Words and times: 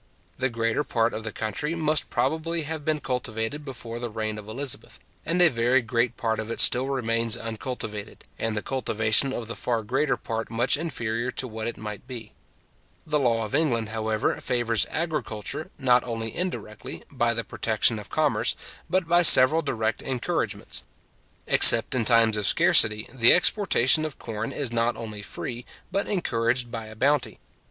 The 0.39 0.49
greater 0.49 0.83
part 0.83 1.13
of 1.13 1.23
the 1.23 1.31
country 1.31 1.75
must 1.75 2.09
probably 2.09 2.63
have 2.63 2.83
been 2.83 3.01
cultivated 3.01 3.63
before 3.63 3.99
the 3.99 4.09
reign 4.09 4.39
of 4.39 4.47
Elizabeth; 4.47 4.99
and 5.27 5.39
a 5.43 5.47
very 5.47 5.83
great 5.83 6.17
part 6.17 6.39
of 6.39 6.49
it 6.49 6.59
still 6.59 6.87
remains 6.87 7.37
uncultivated, 7.37 8.23
and 8.39 8.57
the 8.57 8.63
cultivation 8.63 9.31
of 9.31 9.45
the 9.45 9.55
far 9.55 9.83
greater 9.83 10.17
part 10.17 10.49
much 10.49 10.75
inferior 10.75 11.29
to 11.29 11.47
what 11.47 11.67
it 11.67 11.77
might 11.77 12.07
be, 12.07 12.33
The 13.05 13.19
law 13.19 13.45
of 13.45 13.53
England, 13.53 13.89
however, 13.89 14.41
favours 14.41 14.87
agriculture, 14.89 15.69
not 15.77 16.03
only 16.03 16.35
indirectly, 16.35 17.03
by 17.11 17.35
the 17.35 17.43
protection 17.43 17.99
of 17.99 18.09
commerce, 18.09 18.55
but 18.89 19.07
by 19.07 19.21
several 19.21 19.61
direct 19.61 20.01
encouragements. 20.01 20.81
Except 21.45 21.93
in 21.93 22.05
times 22.05 22.37
of 22.37 22.47
scarcity, 22.47 23.07
the 23.13 23.33
exportation 23.33 24.03
of 24.05 24.17
corn 24.17 24.51
is 24.51 24.71
not 24.71 24.97
only 24.97 25.21
free, 25.21 25.63
but 25.91 26.07
encouraged 26.07 26.71
by 26.71 26.87
a 26.87 26.95
bounty. 26.95 27.37